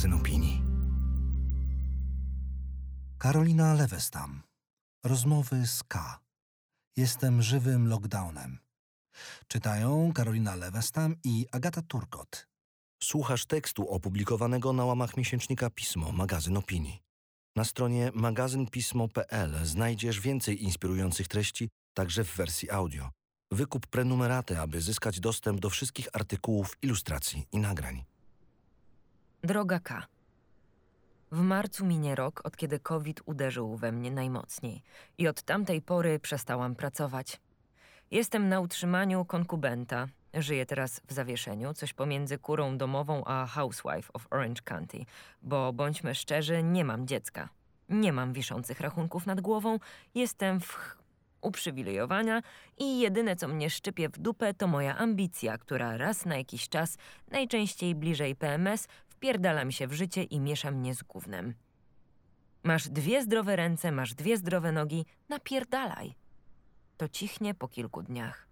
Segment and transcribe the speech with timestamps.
[0.00, 0.62] magazyn opinii.
[3.18, 4.42] Karolina Lewestam.
[5.04, 6.20] Rozmowy z K.
[6.96, 8.58] Jestem żywym lockdownem.
[9.48, 12.46] Czytają Karolina Lewestam i Agata Turkot.
[13.02, 17.02] Słuchasz tekstu opublikowanego na łamach miesięcznika Pismo, magazyn opinii.
[17.56, 23.10] Na stronie magazynpismo.pl znajdziesz więcej inspirujących treści, także w wersji audio.
[23.52, 28.04] Wykup prenumeraty, aby zyskać dostęp do wszystkich artykułów, ilustracji i nagrań.
[29.44, 30.06] Droga K.
[31.32, 34.82] W marcu minie rok, od kiedy COVID uderzył we mnie najmocniej
[35.18, 37.40] i od tamtej pory przestałam pracować.
[38.10, 40.06] Jestem na utrzymaniu konkubenta.
[40.34, 45.04] Żyję teraz w zawieszeniu, coś pomiędzy kurą domową a housewife of Orange County,
[45.42, 47.48] bo bądźmy szczerzy, nie mam dziecka.
[47.88, 49.78] Nie mam wiszących rachunków nad głową,
[50.14, 50.96] jestem w
[51.40, 52.42] uprzywilejowania
[52.78, 56.98] i jedyne co mnie szczypie w dupę to moja ambicja, która raz na jakiś czas,
[57.30, 58.88] najczęściej bliżej PMS,
[59.20, 61.54] wpierdala mi się w życie i miesza mnie z gównem.
[62.62, 66.14] Masz dwie zdrowe ręce, masz dwie zdrowe nogi, napierdalaj.
[66.96, 68.48] To cichnie po kilku dniach.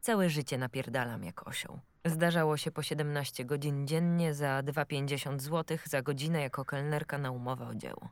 [0.00, 1.80] Całe życie napierdalam jak osioł.
[2.04, 7.66] Zdarzało się po 17 godzin dziennie za 2,50 zł za godzinę jako kelnerka na umowę
[7.66, 8.08] o dzieło.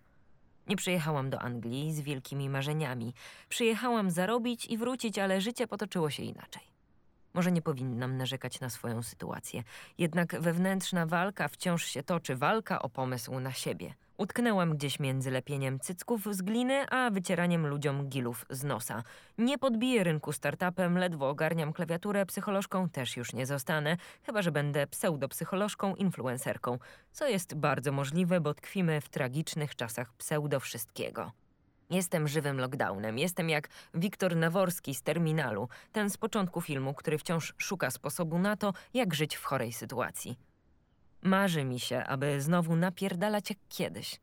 [0.66, 3.14] Nie przyjechałam do Anglii z wielkimi marzeniami.
[3.48, 6.71] Przyjechałam zarobić i wrócić, ale życie potoczyło się inaczej.
[7.34, 9.62] Może nie powinnam narzekać na swoją sytuację,
[9.98, 13.94] jednak wewnętrzna walka wciąż się toczy, walka o pomysł na siebie.
[14.18, 19.02] Utknęłam gdzieś między lepieniem cycków z gliny, a wycieraniem ludziom gilów z nosa.
[19.38, 24.86] Nie podbiję rynku startupem, ledwo ogarniam klawiaturę, psycholożką też już nie zostanę, chyba że będę
[24.86, 26.78] pseudopsycholożką, influencerką,
[27.12, 31.32] co jest bardzo możliwe, bo tkwimy w tragicznych czasach pseudo wszystkiego.
[31.92, 33.18] Jestem żywym lockdownem.
[33.18, 38.56] Jestem jak Wiktor Naworski z terminalu, ten z początku filmu, który wciąż szuka sposobu na
[38.56, 40.38] to, jak żyć w chorej sytuacji.
[41.22, 44.20] Marzy mi się, aby znowu napierdalać jak kiedyś.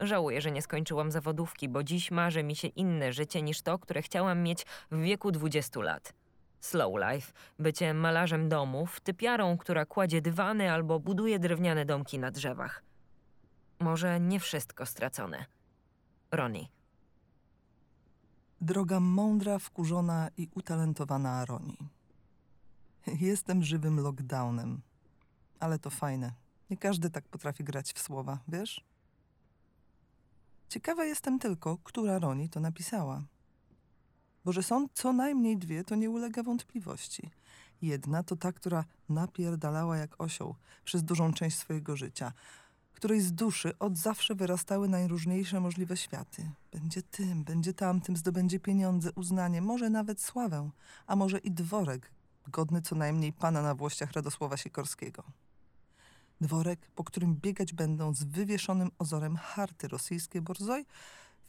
[0.00, 4.02] Żałuję, że nie skończyłam zawodówki, bo dziś marzy mi się inne życie niż to, które
[4.02, 6.12] chciałam mieć w wieku 20 lat.
[6.60, 12.82] Slow life, bycie malarzem domów, typiarą, która kładzie dywany albo buduje drewniane domki na drzewach.
[13.78, 15.44] Może nie wszystko stracone.
[16.30, 16.81] Ronnie.
[18.62, 21.76] Droga mądra, wkurzona i utalentowana Aroni.
[23.06, 24.80] Jestem żywym lockdownem,
[25.60, 26.32] ale to fajne.
[26.70, 28.84] Nie każdy tak potrafi grać w słowa, wiesz?
[30.68, 33.22] Ciekawa jestem tylko, która Roni to napisała.
[34.44, 37.30] Bo że są co najmniej dwie, to nie ulega wątpliwości.
[37.82, 42.32] Jedna to ta, która napierdalała jak osioł przez dużą część swojego życia–
[43.02, 46.50] której z duszy od zawsze wyrastały najróżniejsze możliwe światy.
[46.72, 50.70] Będzie tym, będzie tamtym, zdobędzie pieniądze, uznanie, może nawet sławę,
[51.06, 52.10] a może i dworek,
[52.48, 55.24] godny co najmniej pana na włościach Radosława Sikorskiego.
[56.40, 60.86] Dworek, po którym biegać będą z wywieszonym ozorem harty rosyjskie borzoj,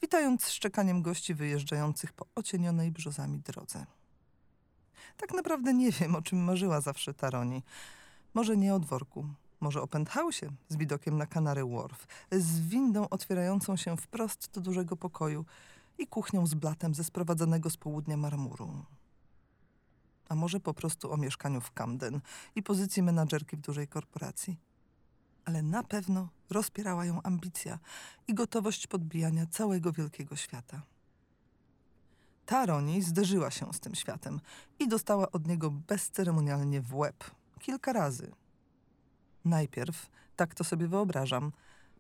[0.02, 3.86] witając szczekaniem gości wyjeżdżających po ocienionej brzozami drodze.
[5.18, 7.64] Tak naprawdę nie wiem, o czym marzyła zawsze Taroni.
[8.34, 9.28] Może nie o dworku,
[9.64, 14.96] może o penthouse'ie z widokiem na Canary Wharf, z windą otwierającą się wprost do dużego
[14.96, 15.46] pokoju
[15.98, 18.86] i kuchnią z blatem ze sprowadzonego z południa marmuru.
[20.30, 22.22] A może po prostu o mieszkaniu w Camden
[22.56, 24.58] i pozycji menadżerki w dużej korporacji.
[25.46, 27.80] Ale na pewno rozpierała ją ambicja
[28.28, 30.82] i gotowość podbijania całego wielkiego świata.
[32.46, 34.40] Taroni zderzyła się z tym światem
[34.80, 37.32] i dostała od niego bezceremonialnie w łeb.
[37.60, 38.32] Kilka razy–
[39.46, 41.52] Najpierw, tak to sobie wyobrażam,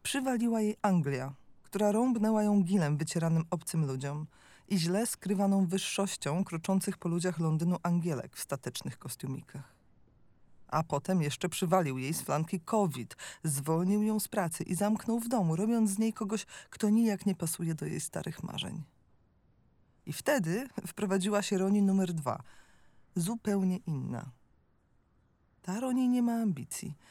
[0.03, 1.33] przywaliła jej Anglia,
[1.63, 4.27] która rąbnęła ją gilem wycieranym obcym ludziom
[4.67, 9.73] i źle skrywaną wyższością kroczących po ludziach Londynu angielek w statecznych kostiumikach.
[10.67, 15.27] A potem jeszcze przywalił jej z flanki COVID, zwolnił ją z pracy i zamknął w
[15.27, 18.83] domu, robiąc z niej kogoś, kto nijak nie pasuje do jej starych marzeń.
[20.05, 22.43] I wtedy wprowadziła się Roni numer dwa,
[23.15, 24.25] zupełnie inna.
[25.61, 26.93] Ta Roni nie ma ambicji–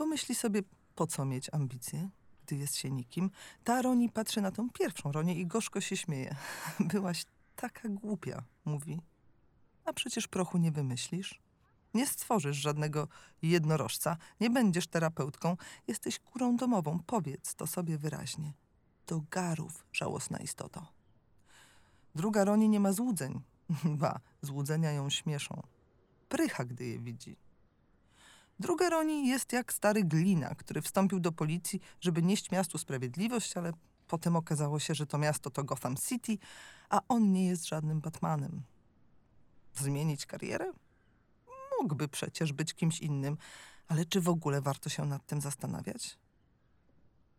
[0.00, 0.62] bo myśli sobie,
[0.94, 2.08] po co mieć ambicje,
[2.46, 3.30] gdy jest się nikim.
[3.64, 6.36] Ta Roni patrzy na tą pierwszą Ronię i gorzko się śmieje.
[6.92, 7.24] Byłaś
[7.56, 9.00] taka głupia, mówi.
[9.84, 11.40] A przecież prochu nie wymyślisz.
[11.94, 13.08] Nie stworzysz żadnego
[13.42, 15.56] jednorożca, nie będziesz terapeutką,
[15.88, 18.52] jesteś kurą domową, powiedz to sobie wyraźnie.
[19.06, 20.86] Do garów, żałosna istoto.
[22.14, 23.40] Druga Roni nie ma złudzeń.
[23.84, 25.62] Ba, złudzenia ją śmieszą.
[26.28, 27.49] Prycha, gdy je widzi.
[28.60, 33.72] Druga Roni jest jak stary glina, który wstąpił do policji, żeby nieść miastu sprawiedliwość, ale
[34.06, 36.38] potem okazało się, że to miasto to Gotham City,
[36.90, 38.62] a on nie jest żadnym Batmanem.
[39.74, 40.72] Zmienić karierę?
[41.80, 43.36] Mógłby przecież być kimś innym,
[43.88, 46.18] ale czy w ogóle warto się nad tym zastanawiać?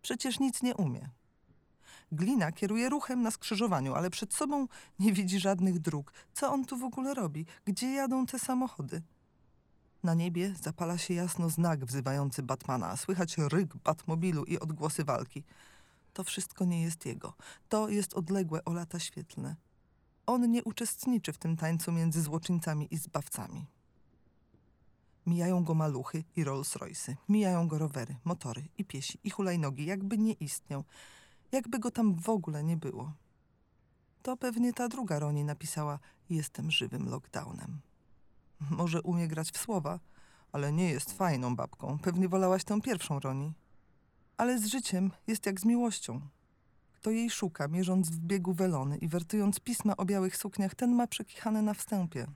[0.02, 1.10] Przecież nic nie umie.
[2.12, 4.68] Glina kieruje ruchem na skrzyżowaniu, ale przed sobą
[5.00, 6.14] nie widzi żadnych dróg.
[6.34, 7.46] Co on tu w ogóle robi?
[7.66, 9.02] Gdzie jadą te samochody?
[10.04, 15.44] Na niebie zapala się jasno znak wzywający Batmana, słychać ryk Batmobilu i odgłosy walki.
[16.14, 17.34] To wszystko nie jest jego.
[17.70, 19.56] To jest odległe o lata świetlne.
[20.26, 23.66] On nie uczestniczy w tym tańcu między złoczyńcami i zbawcami.
[25.26, 27.16] Mijają go maluchy i Rolls Royce'y.
[27.30, 30.84] Mijają go rowery, motory i piesi i hulajnogi, jakby nie istniał.
[31.52, 33.14] Jakby go tam w ogóle nie było.
[34.22, 36.00] To pewnie ta druga Roni napisała
[36.30, 37.82] Jestem żywym lockdownem.
[38.70, 40.00] Może umie grać w słowa,
[40.52, 42.00] ale nie jest fajną babką.
[42.00, 43.54] Pewnie wolałaś tę pierwszą Roni.
[44.38, 46.22] Ale z życiem jest jak z miłością.
[46.94, 51.08] Kto jej szuka, mierząc w biegu welony i wertując pisma o białych sukniach, ten ma
[51.08, 52.28] przekichane na wstępie.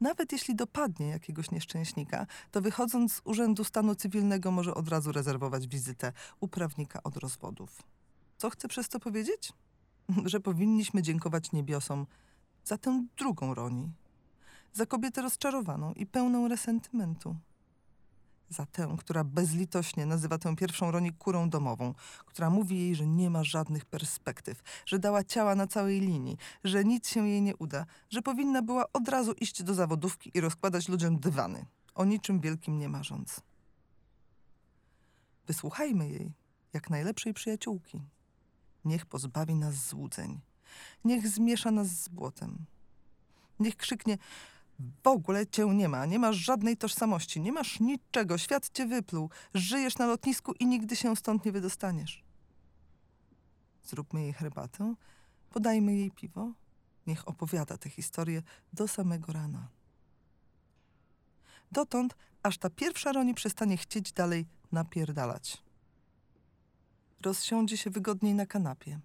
[0.00, 5.66] Nawet jeśli dopadnie jakiegoś nieszczęśnika, to wychodząc z Urzędu Stanu Cywilnego może od razu rezerwować
[5.68, 7.82] wizytę u prawnika od rozwodów.
[8.38, 9.52] Co chcę przez to powiedzieć?
[10.24, 12.06] Że powinniśmy dziękować niebiosom
[12.64, 13.92] za tę drugą Roni.
[14.72, 17.36] Za kobietę rozczarowaną i pełną resentymentu
[18.52, 21.94] za tę, która bezlitośnie nazywa tę pierwszą Roni kurą domową,
[22.26, 26.84] która mówi jej, że nie ma żadnych perspektyw, że dała ciała na całej linii, że
[26.84, 30.88] nic się jej nie uda, że powinna była od razu iść do zawodówki i rozkładać
[30.88, 33.40] ludziom dywany, o niczym wielkim nie marząc.
[35.46, 36.32] Wysłuchajmy jej,
[36.72, 38.02] jak najlepszej przyjaciółki.
[38.84, 40.40] Niech pozbawi nas złudzeń.
[41.04, 42.58] Niech zmiesza nas z błotem.
[43.60, 44.18] Niech krzyknie
[45.04, 49.30] w ogóle cię nie ma, nie masz żadnej tożsamości, nie masz niczego, świat cię wypluł,
[49.54, 52.24] żyjesz na lotnisku i nigdy się stąd nie wydostaniesz.
[53.84, 54.94] Zróbmy jej herbatę,
[55.50, 56.52] podajmy jej piwo,
[57.06, 58.42] niech opowiada tę historię
[58.72, 59.68] do samego rana.
[61.72, 65.62] Dotąd, aż ta pierwsza Roni przestanie chcieć dalej napierdalać.
[67.20, 69.00] Rozsiądzie się wygodniej na kanapie.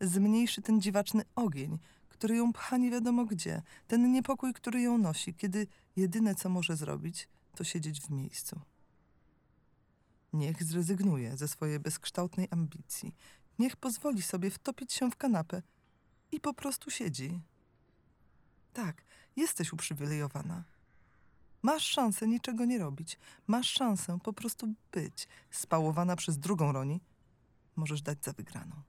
[0.00, 1.78] Zmniejszy ten dziwaczny ogień,
[2.16, 5.66] który ją pcha nie wiadomo gdzie, ten niepokój, który ją nosi, kiedy
[5.96, 8.60] jedyne co może zrobić, to siedzieć w miejscu.
[10.32, 13.14] Niech zrezygnuje ze swojej bezkształtnej ambicji,
[13.58, 15.62] niech pozwoli sobie wtopić się w kanapę
[16.32, 17.40] i po prostu siedzi.
[18.72, 19.02] Tak,
[19.36, 20.64] jesteś uprzywilejowana.
[21.62, 27.00] Masz szansę niczego nie robić, masz szansę po prostu być, spałowana przez drugą Roni,
[27.76, 28.82] możesz dać za wygraną.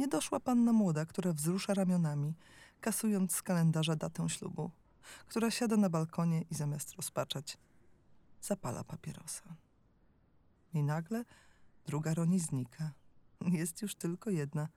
[0.00, 2.34] Nie doszła panna młoda, która wzrusza ramionami,
[2.80, 4.70] kasując z kalendarza datę ślubu,
[5.26, 7.58] która siada na balkonie i zamiast rozpaczać,
[8.42, 9.42] zapala papierosa.
[10.74, 11.24] I nagle
[11.86, 12.92] druga Roni znika.
[13.40, 14.68] Jest już tylko jedna,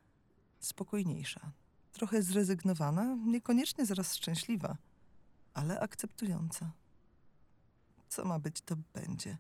[0.60, 1.52] spokojniejsza,
[1.92, 4.78] trochę zrezygnowana, niekoniecznie zaraz szczęśliwa,
[5.54, 6.72] ale akceptująca.
[8.10, 9.38] Co ma być, to będzie,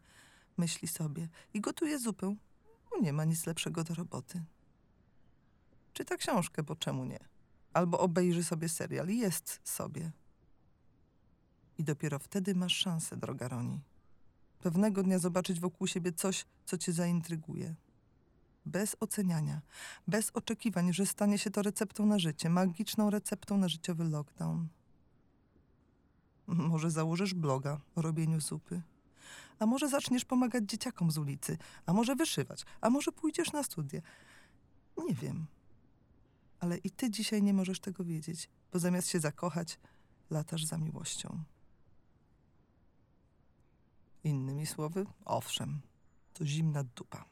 [0.57, 2.35] myśli sobie i gotuje zupę.
[3.01, 4.43] Nie ma nic lepszego do roboty.
[5.93, 7.19] Czyta książkę, bo czemu nie?
[7.73, 9.07] Albo obejrzy sobie serial.
[9.07, 10.11] Jest sobie.
[11.77, 13.81] I dopiero wtedy masz szansę, droga Roni.
[14.59, 17.75] Pewnego dnia zobaczyć wokół siebie coś, co cię zaintryguje.
[18.65, 19.61] Bez oceniania,
[20.07, 24.67] bez oczekiwań, że stanie się to receptą na życie, magiczną receptą na życiowy lockdown.
[26.47, 28.81] Może założysz bloga o robieniu zupy.
[29.59, 34.01] A może zaczniesz pomagać dzieciakom z ulicy, a może wyszywać, a może pójdziesz na studia.
[34.97, 35.45] Nie wiem
[36.63, 39.79] ale i ty dzisiaj nie możesz tego wiedzieć, bo zamiast się zakochać,
[40.29, 41.43] latasz za miłością.
[44.23, 45.81] Innymi słowy, owszem,
[46.33, 47.25] to zimna dupa.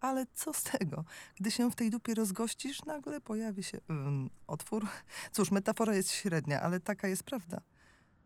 [0.00, 1.04] Ale co z tego?
[1.36, 4.86] Gdy się w tej dupie rozgościsz, nagle pojawi się um, otwór.
[5.32, 7.60] Cóż, metafora jest średnia, ale taka jest prawda.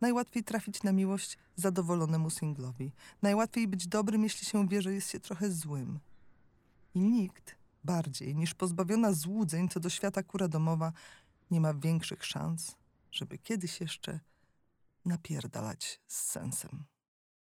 [0.00, 2.92] Najłatwiej trafić na miłość zadowolonemu singlowi.
[3.22, 5.98] Najłatwiej być dobrym, jeśli się wie, że jest się trochę złym.
[6.94, 10.92] I nikt bardziej niż pozbawiona złudzeń co do świata kura domowa,
[11.50, 12.76] nie ma większych szans,
[13.12, 14.20] żeby kiedyś jeszcze
[15.04, 16.84] napierdalać z sensem.